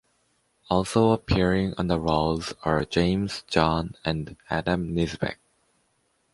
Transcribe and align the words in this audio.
Also 0.67 1.11
appearing 1.11 1.75
on 1.77 1.85
the 1.85 1.99
rolls 1.99 2.55
are 2.63 2.83
James, 2.85 3.43
John 3.43 3.93
and 4.03 4.35
Adam 4.49 4.95
Nisbet. 4.95 5.37